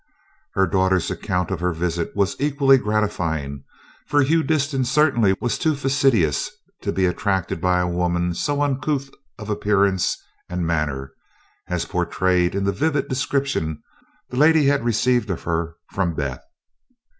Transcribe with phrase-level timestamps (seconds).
[0.55, 3.63] Her daughter's account of her visit was equally gratifying,
[4.07, 6.49] for Hugh Disston certainly was too fastidious
[6.81, 10.17] to be attracted by a woman so uncouth of appearance
[10.49, 11.13] and manner
[11.67, 13.83] as portrayed in the vivid description
[14.31, 16.43] the lady had received of her from Beth.